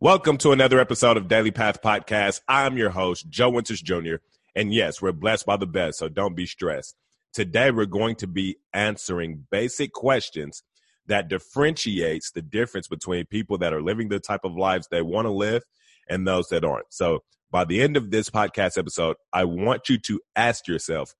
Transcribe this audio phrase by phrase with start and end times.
[0.00, 2.40] Welcome to another episode of Daily Path Podcast.
[2.46, 4.18] I'm your host, Joe Winters Jr.
[4.54, 6.94] And yes, we're blessed by the best, so don't be stressed.
[7.32, 10.62] Today, we're going to be answering basic questions
[11.06, 15.26] that differentiates the difference between people that are living the type of lives they want
[15.26, 15.64] to live
[16.08, 16.92] and those that aren't.
[16.92, 21.16] So by the end of this podcast episode, I want you to ask yourself,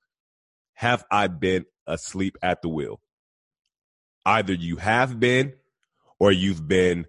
[0.74, 3.00] have I been asleep at the wheel?
[4.24, 5.54] Either you have been
[6.20, 7.06] or you've been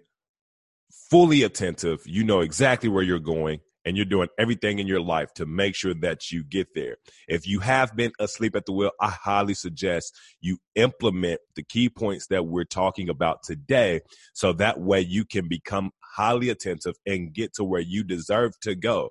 [1.10, 2.02] fully attentive.
[2.06, 5.74] You know exactly where you're going and you're doing everything in your life to make
[5.74, 6.96] sure that you get there.
[7.28, 11.88] If you have been asleep at the wheel, I highly suggest you implement the key
[11.88, 14.00] points that we're talking about today
[14.34, 18.74] so that way you can become highly attentive and get to where you deserve to
[18.74, 19.10] go.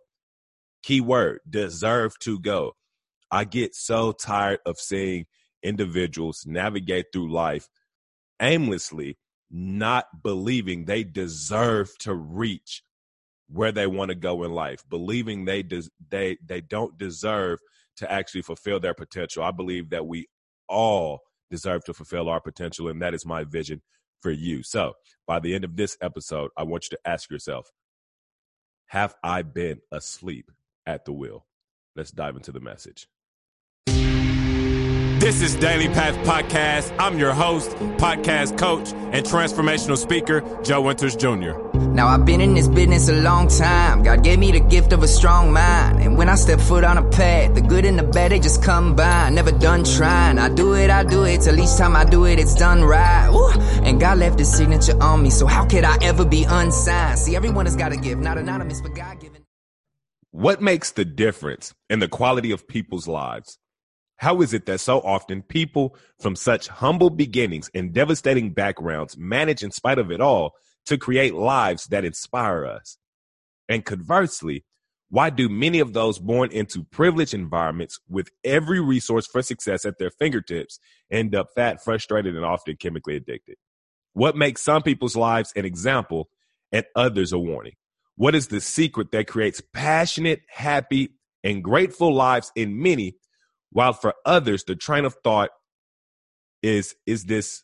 [0.83, 2.73] Key word, deserve to go.
[3.31, 5.25] I get so tired of seeing
[5.63, 7.67] individuals navigate through life
[8.41, 9.17] aimlessly
[9.51, 12.83] not believing they deserve to reach
[13.47, 17.59] where they want to go in life, believing they des- they they don't deserve
[17.97, 19.43] to actually fulfill their potential.
[19.43, 20.27] I believe that we
[20.67, 23.81] all deserve to fulfill our potential, and that is my vision
[24.21, 24.63] for you.
[24.63, 24.93] So,
[25.25, 27.71] by the end of this episode, I want you to ask yourself,
[28.87, 30.51] have I been asleep
[30.85, 31.45] at the wheel?
[31.95, 33.07] Let's dive into the message.
[35.19, 36.95] This is Daily Path Podcast.
[36.97, 41.59] I'm your host, podcast coach, and transformational speaker, Joe Winters Jr.
[41.91, 44.01] Now I've been in this business a long time.
[44.01, 45.99] God gave me the gift of a strong mind.
[45.99, 48.63] And when I step foot on a path, the good and the bad, they just
[48.63, 49.29] come by.
[49.29, 50.39] Never done trying.
[50.39, 51.41] I do it, I do it.
[51.41, 53.27] Till each time I do it, it's done right.
[53.27, 53.59] Ooh.
[53.83, 55.31] And God left his signature on me.
[55.31, 57.19] So how could I ever be unsigned?
[57.19, 59.45] See, everyone has got a gift, not anonymous, but God given.
[60.31, 63.59] What makes the difference in the quality of people's lives?
[64.19, 69.63] How is it that so often people from such humble beginnings and devastating backgrounds manage,
[69.63, 70.55] in spite of it all,
[70.87, 72.97] to create lives that inspire us?
[73.69, 74.65] And conversely,
[75.09, 79.99] why do many of those born into privileged environments with every resource for success at
[79.99, 80.79] their fingertips
[81.09, 83.55] end up fat, frustrated, and often chemically addicted?
[84.11, 86.29] What makes some people's lives an example
[86.73, 87.75] and others a warning?
[88.17, 91.11] What is the secret that creates passionate, happy,
[91.41, 93.15] and grateful lives in many
[93.71, 95.51] while for others, the train of thought
[96.61, 97.63] is, is this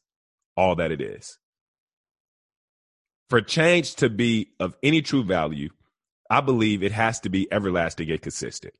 [0.55, 1.37] all that it is?
[3.29, 5.69] For change to be of any true value,
[6.29, 8.73] I believe it has to be everlasting and consistent.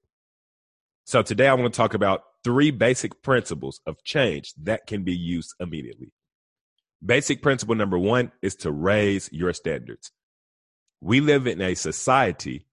[1.05, 5.15] So today I want to talk about three basic principles of change that can be
[5.15, 6.11] used immediately.
[7.03, 10.11] Basic principle number one is to raise your standards.
[11.01, 12.65] We live in a society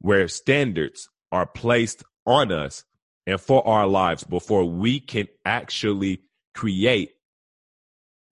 [0.00, 2.84] where standards are placed on us
[3.26, 6.22] and for our lives before we can actually
[6.54, 7.12] create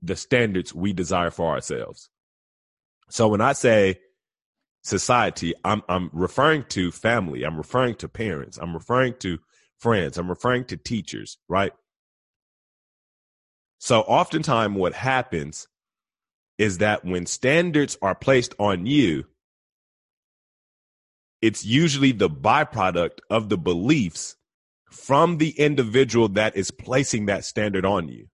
[0.00, 2.08] the standards we desire for ourselves.
[3.10, 4.00] So when I say
[4.82, 9.38] society, I'm I'm referring to family, I'm referring to parents, I'm referring to
[9.78, 11.72] friends, I'm referring to teachers, right?
[13.78, 15.68] So oftentimes what happens
[16.56, 19.24] is that when standards are placed on you,
[21.42, 24.36] it's usually the byproduct of the beliefs
[24.94, 28.28] from the individual that is placing that standard on you.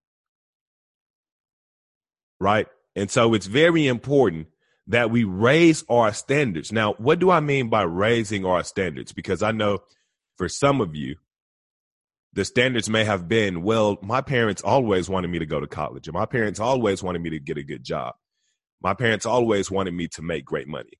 [2.38, 2.66] Right?
[2.94, 4.48] And so it's very important
[4.86, 6.72] that we raise our standards.
[6.72, 9.12] Now, what do I mean by raising our standards?
[9.12, 9.80] Because I know
[10.36, 11.16] for some of you,
[12.32, 16.06] the standards may have been, well, my parents always wanted me to go to college,
[16.06, 18.14] and my parents always wanted me to get a good job.
[18.82, 20.98] My parents always wanted me to make great money.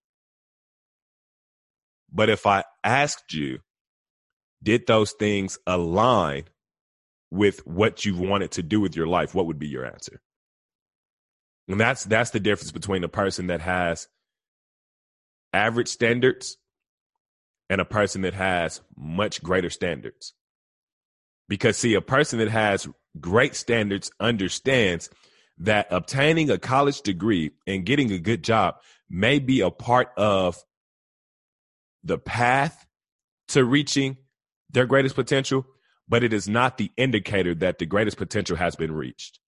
[2.13, 3.61] But if I asked you,
[4.63, 6.45] did those things align
[7.31, 10.21] with what you wanted to do with your life, what would be your answer?
[11.69, 14.09] And that's that's the difference between a person that has
[15.53, 16.57] average standards
[17.69, 20.35] and a person that has much greater standards.
[21.49, 22.89] Because see, a person that has
[23.21, 25.11] great standards understands
[25.59, 28.77] that obtaining a college degree and getting a good job
[29.09, 30.57] may be a part of
[32.03, 32.87] the path
[33.49, 34.17] to reaching
[34.73, 35.67] their greatest potential,
[36.09, 39.39] but it is not the indicator that the greatest potential has been reached.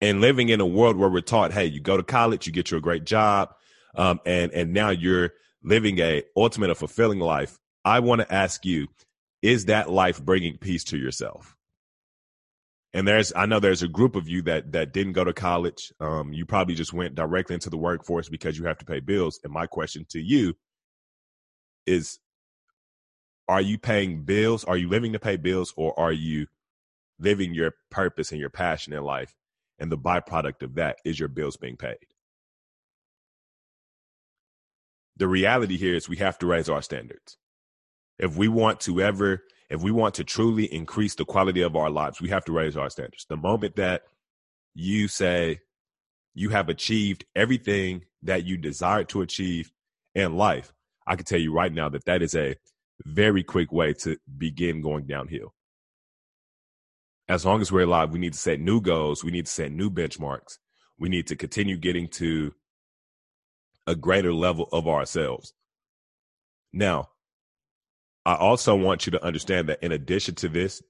[0.00, 2.70] And living in a world where we're taught, hey, you go to college, you get
[2.70, 3.50] you a great job,
[3.96, 5.32] um, and and now you're
[5.62, 7.58] living a ultimate, a fulfilling life.
[7.84, 8.86] I want to ask you,
[9.42, 11.56] is that life bringing peace to yourself?
[12.94, 15.92] And there's, I know there's a group of you that that didn't go to college.
[16.00, 19.40] Um, you probably just went directly into the workforce because you have to pay bills.
[19.44, 20.56] And my question to you
[21.86, 22.18] is,
[23.48, 24.64] are you paying bills?
[24.64, 26.46] Are you living to pay bills or are you
[27.18, 29.34] living your purpose and your passion in life?
[29.78, 31.98] And the byproduct of that is your bills being paid.
[35.18, 37.36] the reality here is we have to raise our standards.
[38.18, 41.90] If we want to ever, if we want to truly increase the quality of our
[41.90, 43.26] lives, we have to raise our standards.
[43.28, 44.02] The moment that
[44.74, 45.60] you say
[46.34, 49.72] you have achieved everything that you desire to achieve
[50.14, 50.72] in life,
[51.06, 52.56] I can tell you right now that that is a
[53.04, 55.54] very quick way to begin going downhill.
[57.28, 59.22] As long as we're alive, we need to set new goals.
[59.22, 60.58] We need to set new benchmarks.
[60.98, 62.54] We need to continue getting to
[63.86, 65.52] a greater level of ourselves.
[66.72, 67.10] Now,
[68.24, 70.82] I also want you to understand that in addition to this,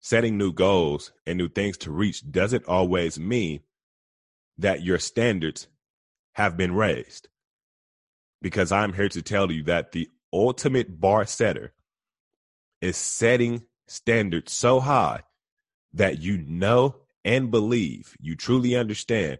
[0.00, 3.60] setting new goals and new things to reach doesn't always mean
[4.58, 5.66] that your standards
[6.32, 7.28] have been raised.
[8.40, 11.72] Because I'm here to tell you that the ultimate bar setter
[12.80, 15.22] is setting standards so high
[15.94, 19.38] that you know and believe, you truly understand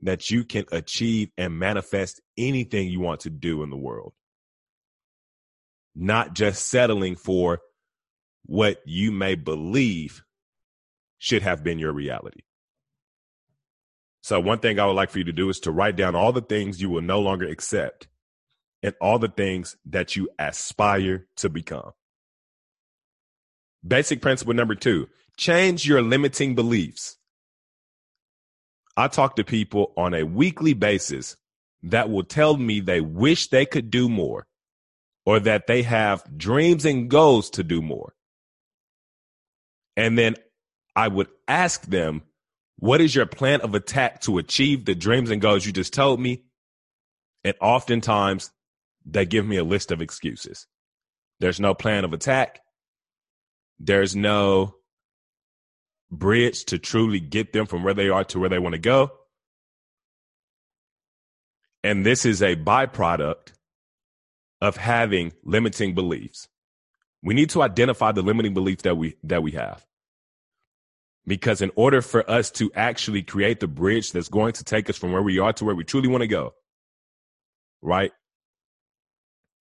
[0.00, 4.12] that you can achieve and manifest anything you want to do in the world.
[5.94, 7.60] Not just settling for
[8.46, 10.24] what you may believe
[11.18, 12.40] should have been your reality.
[14.22, 16.32] So, one thing I would like for you to do is to write down all
[16.32, 18.08] the things you will no longer accept
[18.82, 21.92] and all the things that you aspire to become.
[23.86, 27.16] Basic principle number two change your limiting beliefs.
[28.96, 31.36] I talk to people on a weekly basis
[31.84, 34.46] that will tell me they wish they could do more
[35.24, 38.14] or that they have dreams and goals to do more.
[39.96, 40.34] And then
[40.96, 42.22] I would ask them,
[42.78, 46.18] what is your plan of attack to achieve the dreams and goals you just told
[46.18, 46.42] me?
[47.44, 48.50] And oftentimes
[49.10, 50.66] they give me a list of excuses.
[51.40, 52.60] There's no plan of attack.
[53.78, 54.74] There's no
[56.10, 59.12] bridge to truly get them from where they are to where they want to go.
[61.84, 63.52] And this is a byproduct
[64.60, 66.48] of having limiting beliefs.
[67.22, 69.84] We need to identify the limiting beliefs that we that we have.
[71.26, 74.96] Because in order for us to actually create the bridge that's going to take us
[74.96, 76.54] from where we are to where we truly want to go,
[77.82, 78.12] right?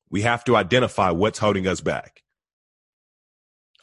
[0.10, 2.24] We have to identify what's holding us back.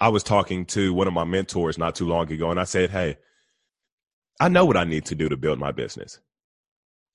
[0.00, 2.90] I was talking to one of my mentors not too long ago, and I said,
[2.90, 3.16] Hey,
[4.40, 6.18] I know what I need to do to build my business.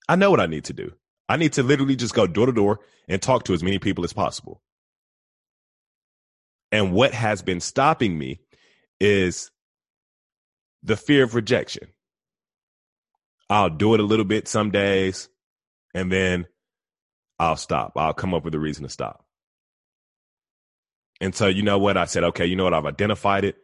[0.07, 0.93] I know what I need to do.
[1.27, 4.03] I need to literally just go door to door and talk to as many people
[4.03, 4.61] as possible.
[6.71, 8.39] And what has been stopping me
[8.99, 9.51] is
[10.83, 11.89] the fear of rejection.
[13.49, 15.29] I'll do it a little bit some days
[15.93, 16.45] and then
[17.39, 17.93] I'll stop.
[17.95, 19.25] I'll come up with a reason to stop.
[21.21, 21.97] And so, you know what?
[21.97, 22.73] I said, okay, you know what?
[22.73, 23.57] I've identified it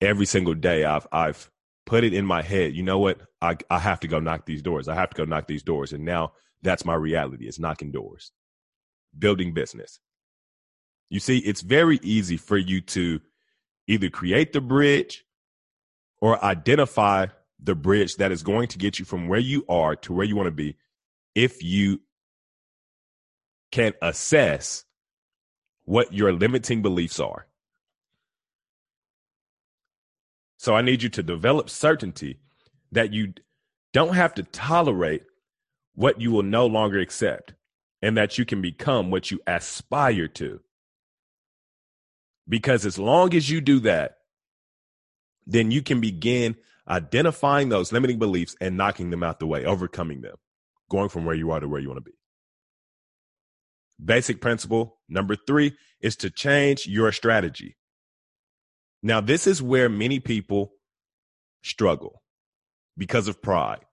[0.00, 0.84] every single day.
[0.84, 1.50] I've, I've
[1.86, 2.74] put it in my head.
[2.74, 3.20] You know what?
[3.40, 4.88] I, I have to go knock these doors.
[4.88, 5.92] I have to go knock these doors.
[5.92, 6.32] And now
[6.62, 7.46] that's my reality.
[7.46, 8.30] It's knocking doors,
[9.16, 9.98] building business.
[11.10, 13.20] You see, it's very easy for you to
[13.86, 15.24] either create the bridge
[16.20, 17.26] or identify
[17.62, 20.36] the bridge that is going to get you from where you are to where you
[20.36, 20.76] want to be
[21.34, 22.00] if you
[23.72, 24.84] can assess
[25.84, 27.46] what your limiting beliefs are.
[30.58, 32.38] So I need you to develop certainty
[32.92, 33.34] that you
[33.92, 35.24] don't have to tolerate
[35.94, 37.54] what you will no longer accept
[38.00, 40.60] and that you can become what you aspire to.
[42.48, 44.18] Because as long as you do that,
[45.46, 46.56] then you can begin
[46.88, 50.36] identifying those limiting beliefs and knocking them out the way, overcoming them,
[50.90, 52.16] going from where you are to where you want to be.
[54.04, 57.76] Basic principle number three is to change your strategy.
[59.02, 60.72] Now, this is where many people
[61.62, 62.22] struggle
[62.96, 63.84] because of pride.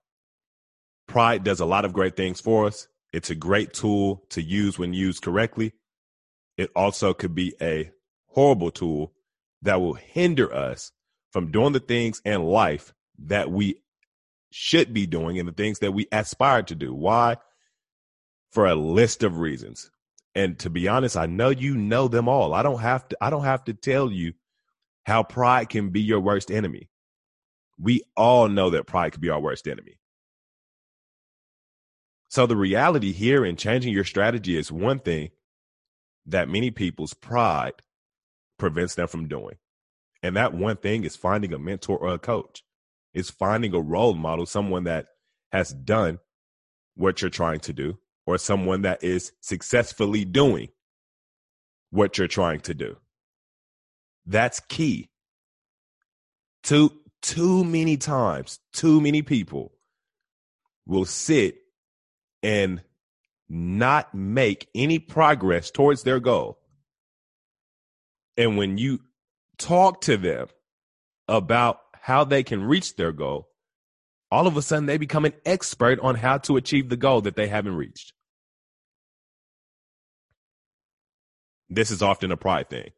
[1.06, 2.88] Pride does a lot of great things for us.
[3.12, 5.72] It's a great tool to use when used correctly.
[6.56, 7.90] It also could be a
[8.26, 9.12] horrible tool
[9.62, 10.92] that will hinder us
[11.30, 12.92] from doing the things in life
[13.26, 13.82] that we
[14.50, 16.92] should be doing and the things that we aspire to do.
[16.92, 17.36] Why?
[18.50, 19.90] For a list of reasons
[20.34, 22.54] and to be honest, I know you know them all.
[22.54, 24.34] I don't have to I don't have to tell you
[25.04, 26.88] how pride can be your worst enemy.
[27.78, 29.98] We all know that pride can be our worst enemy.
[32.28, 35.30] So the reality here in changing your strategy is one thing
[36.26, 37.72] that many people's pride
[38.58, 39.56] prevents them from doing.
[40.22, 42.62] And that one thing is finding a mentor or a coach.
[43.12, 45.06] Is finding a role model, someone that
[45.50, 46.20] has done
[46.94, 50.68] what you're trying to do or someone that is successfully doing
[51.90, 52.96] what you're trying to do.
[54.26, 55.10] That's key.
[56.62, 59.72] Too too many times, too many people
[60.86, 61.56] will sit
[62.42, 62.82] and
[63.48, 66.58] not make any progress towards their goal.
[68.36, 69.00] And when you
[69.58, 70.46] talk to them
[71.28, 73.49] about how they can reach their goal,
[74.30, 77.36] all of a sudden they become an expert on how to achieve the goal that
[77.36, 78.12] they haven't reached.
[81.68, 82.90] This is often a pride thing.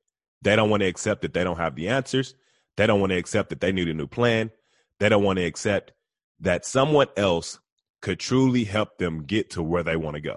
[0.43, 2.35] They don't want to accept that they don't have the answers.
[2.77, 4.51] They don't want to accept that they need a new plan.
[4.99, 5.93] They don't want to accept
[6.41, 7.59] that someone else
[8.01, 10.37] could truly help them get to where they want to go.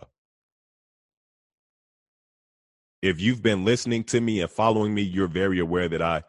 [3.02, 6.24] If you've been listening to me and following me, you're very aware that I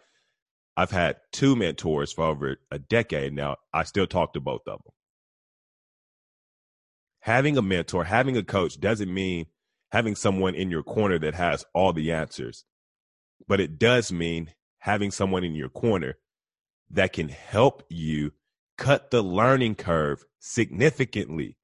[0.76, 3.56] I've had two mentors for over a decade now.
[3.72, 4.92] I still talk to both of them.
[7.20, 9.46] Having a mentor, having a coach doesn't mean
[9.90, 12.64] having someone in your corner that has all the answers,
[13.48, 16.16] but it does mean having someone in your corner
[16.90, 18.32] that can help you
[18.76, 21.56] cut the learning curve significantly.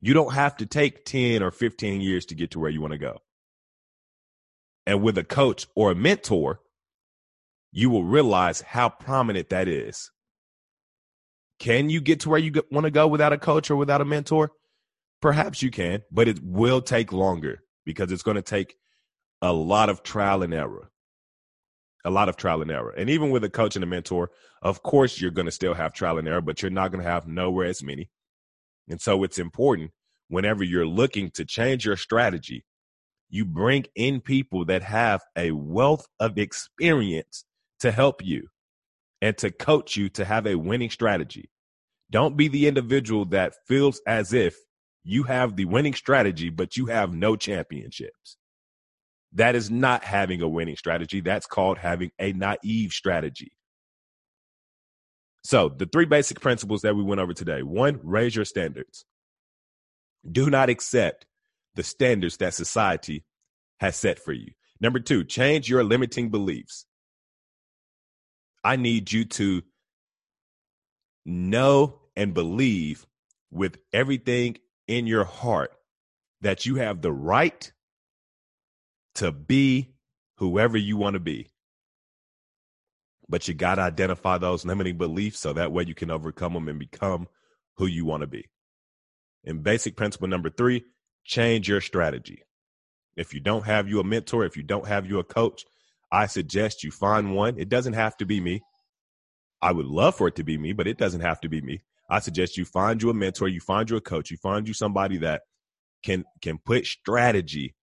[0.00, 2.92] You don't have to take 10 or 15 years to get to where you want
[2.92, 3.22] to go.
[4.86, 6.60] And with a coach or a mentor,
[7.76, 10.10] you will realize how prominent that is.
[11.58, 14.04] Can you get to where you want to go without a coach or without a
[14.06, 14.50] mentor?
[15.20, 18.76] Perhaps you can, but it will take longer because it's going to take
[19.42, 20.90] a lot of trial and error.
[22.06, 22.94] A lot of trial and error.
[22.96, 24.30] And even with a coach and a mentor,
[24.62, 27.10] of course, you're going to still have trial and error, but you're not going to
[27.10, 28.08] have nowhere as many.
[28.88, 29.90] And so it's important
[30.28, 32.64] whenever you're looking to change your strategy,
[33.28, 37.44] you bring in people that have a wealth of experience
[37.80, 38.48] to help you
[39.20, 41.50] and to coach you to have a winning strategy.
[42.10, 44.56] Don't be the individual that feels as if
[45.04, 48.36] you have the winning strategy, but you have no championships.
[49.32, 51.20] That is not having a winning strategy.
[51.20, 53.52] That's called having a naive strategy.
[55.44, 59.04] So, the three basic principles that we went over today one, raise your standards.
[60.28, 61.26] Do not accept
[61.76, 63.24] the standards that society
[63.78, 64.52] has set for you.
[64.80, 66.86] Number two, change your limiting beliefs.
[68.66, 69.62] I need you to
[71.24, 73.06] know and believe
[73.52, 74.56] with everything
[74.88, 75.70] in your heart
[76.40, 77.72] that you have the right
[79.14, 79.94] to be
[80.38, 81.48] whoever you want to be.
[83.28, 86.68] But you got to identify those limiting beliefs so that way you can overcome them
[86.68, 87.28] and become
[87.76, 88.46] who you want to be.
[89.44, 90.82] And basic principle number three
[91.22, 92.42] change your strategy.
[93.16, 95.64] If you don't have you a mentor, if you don't have you a coach,
[96.10, 97.58] I suggest you find one.
[97.58, 98.62] It doesn't have to be me.
[99.60, 101.82] I would love for it to be me, but it doesn't have to be me.
[102.08, 104.74] I suggest you find you a mentor, you find you a coach, you find you
[104.74, 105.42] somebody that
[106.04, 107.74] can can put strategy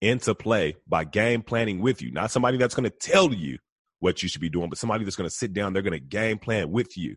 [0.00, 2.10] into play by game planning with you.
[2.10, 3.58] Not somebody that's going to tell you
[4.00, 6.00] what you should be doing, but somebody that's going to sit down, they're going to
[6.00, 7.16] game plan with you.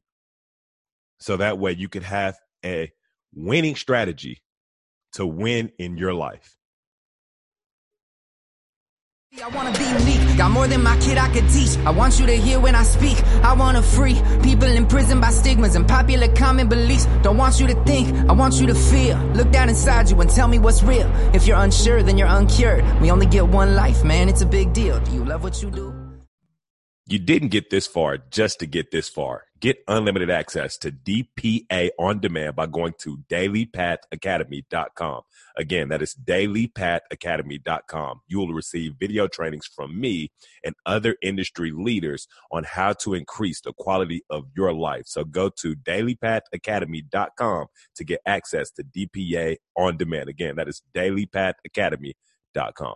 [1.19, 2.35] So that way you could have
[2.65, 2.91] a
[3.33, 4.41] winning strategy
[5.13, 6.55] to win in your life.
[9.41, 11.77] I wanna be unique, got more than my kid I could teach.
[11.85, 13.17] I want you to hear when I speak.
[13.43, 17.07] I wanna free people in prison by stigmas and popular common beliefs.
[17.23, 19.17] Don't want you to think, I want you to feel.
[19.33, 21.09] Look down inside you and tell me what's real.
[21.33, 22.83] If you're unsure, then you're uncured.
[22.99, 24.99] We only get one life, man, it's a big deal.
[24.99, 26.00] Do you love what you do?
[27.11, 29.43] You didn't get this far just to get this far.
[29.59, 35.21] Get unlimited access to DPA on demand by going to dailypathacademy.com.
[35.57, 38.21] Again, that is dailypathacademy.com.
[38.29, 40.31] You will receive video trainings from me
[40.63, 45.03] and other industry leaders on how to increase the quality of your life.
[45.07, 47.65] So go to dailypathacademy.com
[47.95, 50.29] to get access to DPA on demand.
[50.29, 52.95] Again, that is dailypathacademy.com.